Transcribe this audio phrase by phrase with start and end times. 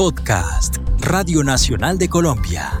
[0.00, 2.80] Podcast, Radio Nacional de Colombia.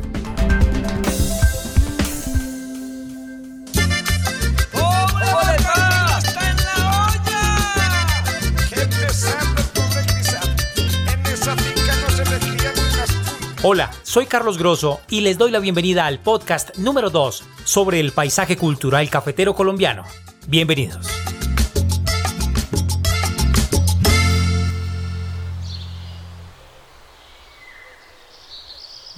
[13.62, 18.12] Hola, soy Carlos Grosso y les doy la bienvenida al podcast número 2 sobre el
[18.12, 20.04] paisaje cultural cafetero colombiano.
[20.48, 21.19] Bienvenidos.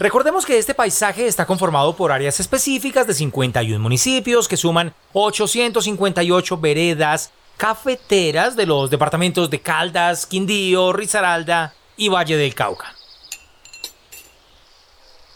[0.03, 6.57] Recordemos que este paisaje está conformado por áreas específicas de 51 municipios que suman 858
[6.57, 12.97] veredas cafeteras de los departamentos de Caldas, Quindío, Risaralda y Valle del Cauca.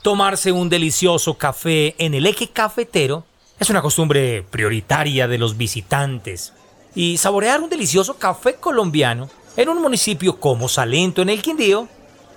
[0.02, 3.24] Tomarse un delicioso café en el eje cafetero
[3.60, 6.52] es una costumbre prioritaria de los visitantes.
[6.92, 11.88] Y saborear un delicioso café colombiano en un municipio como Salento en el Quindío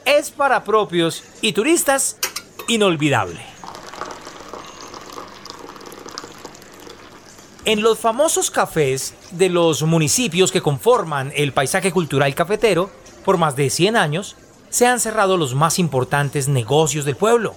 [0.05, 2.17] es para propios y turistas
[2.67, 3.39] inolvidable.
[7.65, 12.89] En los famosos cafés de los municipios que conforman el paisaje cultural cafetero,
[13.25, 14.35] por más de 100 años,
[14.69, 17.55] se han cerrado los más importantes negocios del pueblo.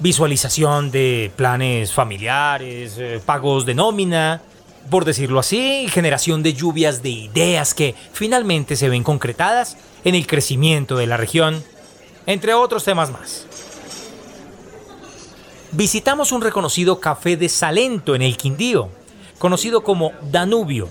[0.00, 4.42] Visualización de planes familiares, eh, pagos de nómina,
[4.90, 10.26] por decirlo así, generación de lluvias de ideas que finalmente se ven concretadas en el
[10.26, 11.64] crecimiento de la región
[12.26, 13.46] entre otros temas más.
[15.72, 18.90] Visitamos un reconocido café de Salento en el Quindío,
[19.38, 20.88] conocido como Danubio.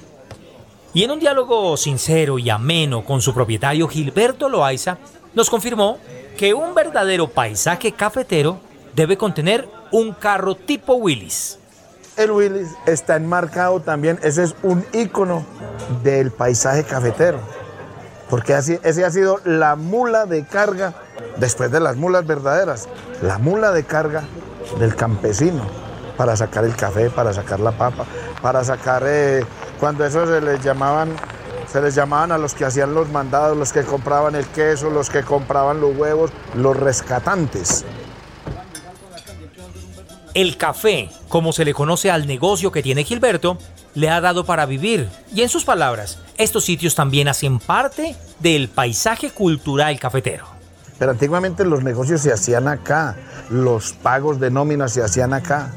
[0.94, 4.98] Y en un diálogo sincero y ameno con su propietario Gilberto Loaiza,
[5.34, 5.98] nos confirmó
[6.38, 8.60] que un verdadero paisaje cafetero
[8.94, 11.58] debe contener un carro tipo Willis.
[12.18, 15.46] El Willis está enmarcado también, ese es un icono
[16.04, 17.40] del paisaje cafetero,
[18.30, 20.94] porque así, ese ha sido la mula de carga
[21.38, 22.88] después de las mulas verdaderas,
[23.22, 24.24] la mula de carga
[24.80, 25.64] del campesino
[26.18, 28.06] para sacar el café, para sacar la papa,
[28.42, 29.46] para sacar, eh,
[29.80, 31.16] cuando eso se les llamaban,
[31.72, 35.10] se les llamaban a los que hacían los mandados, los que compraban el queso, los
[35.10, 37.86] que compraban los huevos, los rescatantes.
[40.34, 43.58] El café, como se le conoce al negocio que tiene Gilberto,
[43.94, 45.10] le ha dado para vivir.
[45.34, 50.53] Y en sus palabras, estos sitios también hacen parte del paisaje cultural cafetero.
[51.00, 53.16] Pero antiguamente los negocios se hacían acá,
[53.50, 55.72] los pagos de nómina se hacían acá.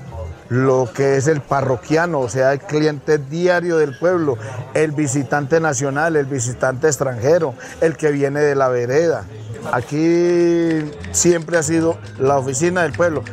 [0.49, 4.39] Lo que es el parroquiano, o sea, el cliente diario del pueblo,
[4.75, 9.25] el visitante nacional, el visitante extranjero, el que viene de la vereda.
[9.73, 13.25] Aquí siempre ha sido la oficina del pueblo.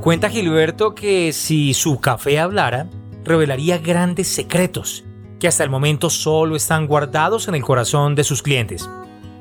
[0.00, 2.86] Cuenta Gilberto que si su café hablara,
[3.24, 5.04] revelaría grandes secretos
[5.38, 8.88] que hasta el momento solo están guardados en el corazón de sus clientes.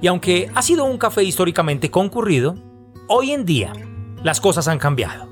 [0.06, 2.54] Y aunque ha sido un café históricamente concurrido,
[3.08, 3.74] hoy en día
[4.22, 5.28] las cosas han cambiado.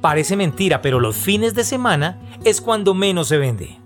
[0.00, 3.78] Parece mentira, pero los fines de semana es cuando menos se vende.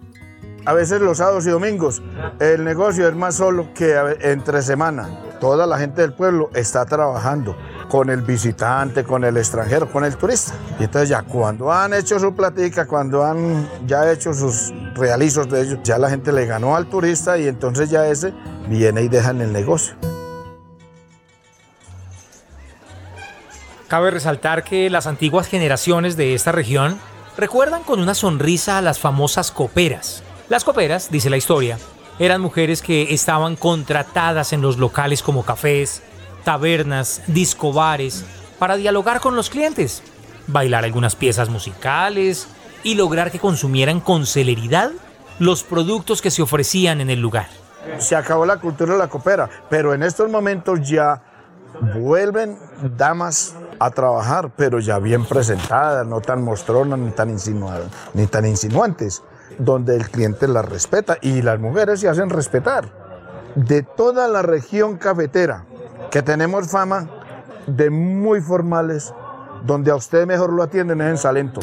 [0.65, 2.05] A veces los sábados y domingos
[2.38, 5.09] el negocio es más solo que entre semana.
[5.41, 7.56] Toda la gente del pueblo está trabajando
[7.88, 10.55] con el visitante, con el extranjero, con el turista.
[10.78, 15.62] Y entonces ya cuando han hecho su platica, cuando han ya hecho sus realizos de
[15.62, 18.32] ellos, ya la gente le ganó al turista y entonces ya ese
[18.69, 19.97] viene y deja en el negocio.
[23.92, 26.98] Cabe resaltar que las antiguas generaciones de esta región
[27.36, 30.22] recuerdan con una sonrisa a las famosas coperas.
[30.48, 31.76] Las coperas, dice la historia,
[32.19, 36.02] eran mujeres que estaban contratadas en los locales como cafés,
[36.42, 38.25] tabernas, discobares,
[38.58, 40.02] para dialogar con los clientes,
[40.47, 42.48] bailar algunas piezas musicales
[42.82, 44.91] y lograr que consumieran con celeridad
[45.38, 47.48] los productos que se ofrecían en el lugar.
[47.98, 51.22] Se acabó la cultura de la copera, pero en estos momentos ya
[51.94, 52.56] vuelven
[52.97, 58.47] damas a trabajar, pero ya bien presentadas, no tan mostronas ni tan, insinuadas, ni tan
[58.47, 59.22] insinuantes,
[59.59, 62.88] donde el cliente las respeta y las mujeres se hacen respetar.
[63.55, 65.67] De toda la región cafetera,
[66.11, 67.08] que tenemos fama
[67.67, 69.12] de muy formales,
[69.64, 71.61] donde a usted mejor lo atienden es en Salento.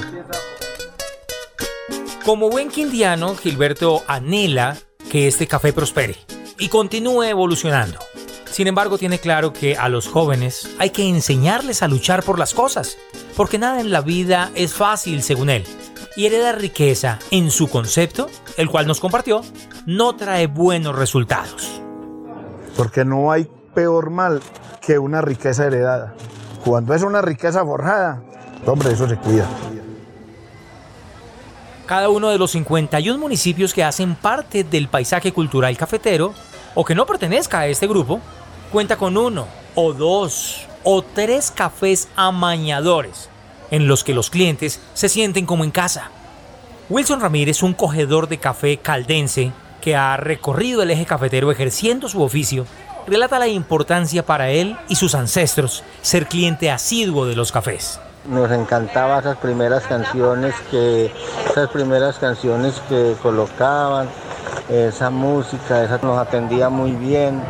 [2.25, 4.77] Como buen quindiano, Gilberto anhela
[5.09, 6.15] que este café prospere
[6.59, 7.97] y continúe evolucionando.
[8.51, 12.53] Sin embargo, tiene claro que a los jóvenes hay que enseñarles a luchar por las
[12.53, 12.97] cosas,
[13.37, 15.65] porque nada en la vida es fácil según él.
[16.15, 19.41] Y heredar riqueza, en su concepto, el cual nos compartió,
[19.85, 21.81] no trae buenos resultados.
[22.75, 24.41] Porque no hay peor mal
[24.81, 26.15] que una riqueza heredada.
[26.65, 28.21] Cuando es una riqueza forjada,
[28.65, 29.47] hombre, eso se cuida.
[31.85, 36.33] Cada uno de los 51 municipios que hacen parte del paisaje cultural cafetero,
[36.75, 38.21] o que no pertenezca a este grupo,
[38.71, 43.29] cuenta con uno o dos o tres cafés amañadores
[43.71, 46.11] en los que los clientes se sienten como en casa.
[46.89, 49.51] Wilson Ramírez, un cogedor de café caldense
[49.81, 52.65] que ha recorrido el eje cafetero ejerciendo su oficio,
[53.07, 57.99] relata la importancia para él y sus ancestros ser cliente asiduo de los cafés.
[58.25, 61.11] Nos encantaba esas primeras canciones que
[61.49, 64.09] esas primeras canciones que colocaban,
[64.69, 67.41] esa música, esa nos atendía muy bien.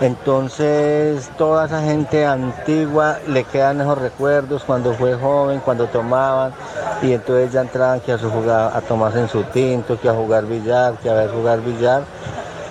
[0.00, 6.52] Entonces toda esa gente antigua le quedan esos recuerdos cuando fue joven, cuando tomaban
[7.02, 10.14] y entonces ya entraban que a, su jugar, a tomarse en su tinto, que a
[10.14, 12.02] jugar billar, que a ver jugar billar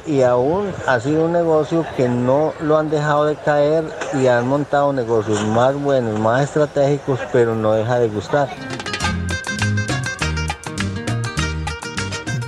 [0.10, 3.84] y aún ha sido un negocio que no lo han dejado de caer
[4.19, 8.50] y han montado negocios más buenos, más estratégicos, pero no deja de gustar.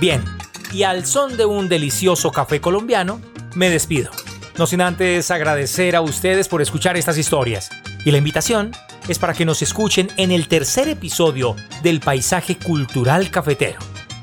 [0.00, 0.24] Bien,
[0.72, 3.20] y al son de un delicioso café colombiano,
[3.54, 4.10] me despido.
[4.58, 7.70] No sin antes agradecer a ustedes por escuchar estas historias.
[8.04, 8.72] Y la invitación
[9.08, 13.78] es para que nos escuchen en el tercer episodio del Paisaje Cultural Cafetero.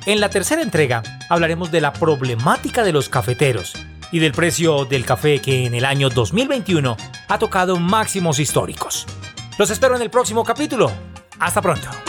[0.05, 3.73] En la tercera entrega hablaremos de la problemática de los cafeteros
[4.11, 6.97] y del precio del café que en el año 2021
[7.27, 9.05] ha tocado máximos históricos.
[9.57, 10.91] Los espero en el próximo capítulo.
[11.39, 12.08] Hasta pronto.